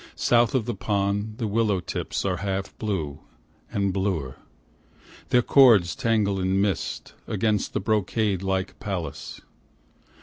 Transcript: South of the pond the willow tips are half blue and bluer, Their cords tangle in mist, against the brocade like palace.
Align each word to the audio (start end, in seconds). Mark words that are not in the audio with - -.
South 0.15 0.55
of 0.55 0.65
the 0.65 0.73
pond 0.73 1.35
the 1.37 1.45
willow 1.45 1.79
tips 1.79 2.25
are 2.25 2.37
half 2.37 2.75
blue 2.79 3.19
and 3.71 3.93
bluer, 3.93 4.37
Their 5.29 5.43
cords 5.43 5.95
tangle 5.95 6.39
in 6.39 6.59
mist, 6.59 7.13
against 7.27 7.73
the 7.73 7.79
brocade 7.81 8.41
like 8.41 8.79
palace. 8.79 9.41